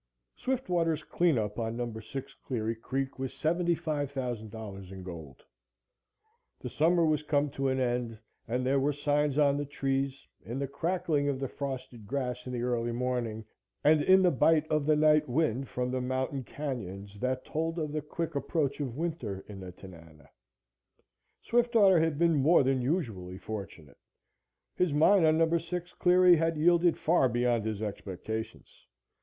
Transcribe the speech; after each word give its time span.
SWIFTWATER'S 0.35 1.03
clean 1.03 1.37
up 1.37 1.59
on 1.59 1.77
Number 1.77 2.01
6 2.01 2.33
Cleary 2.43 2.73
Creek 2.73 3.19
was 3.19 3.33
$75,000 3.33 4.91
in 4.91 5.03
gold. 5.03 5.43
The 6.59 6.71
summer 6.71 7.05
was 7.05 7.21
come 7.21 7.51
to 7.51 7.67
an 7.67 7.79
end 7.79 8.17
and 8.47 8.65
there 8.65 8.79
were 8.79 8.93
signs 8.93 9.37
on 9.37 9.57
the 9.57 9.65
trees, 9.67 10.25
in 10.43 10.57
the 10.57 10.67
crackling 10.67 11.29
of 11.29 11.39
the 11.39 11.47
frosted 11.47 12.07
grass 12.07 12.47
in 12.47 12.51
the 12.53 12.63
early 12.63 12.91
morning 12.91 13.45
and 13.83 14.01
in 14.01 14.23
the 14.23 14.31
bite 14.31 14.65
of 14.71 14.87
the 14.87 14.95
night 14.95 15.29
wind 15.29 15.67
from 15.69 15.91
the 15.91 16.01
mountain 16.01 16.43
canyons 16.43 17.19
that 17.19 17.45
told 17.45 17.77
of 17.77 17.91
the 17.91 18.01
quick 18.01 18.33
approach 18.33 18.79
of 18.79 18.97
winter 18.97 19.45
in 19.47 19.59
the 19.59 19.71
Tanana. 19.71 20.29
Swiftwater 21.43 21.99
had 21.99 22.17
been 22.17 22.33
more 22.33 22.63
than 22.63 22.81
usually 22.81 23.37
fortunate. 23.37 23.97
His 24.73 24.93
mine 24.93 25.25
on 25.25 25.37
Number 25.37 25.59
6 25.59 25.93
Cleary 25.93 26.37
had 26.37 26.57
yielded 26.57 26.97
far 26.97 27.29
beyond 27.29 27.65
his 27.67 27.83
expectations. 27.83 28.87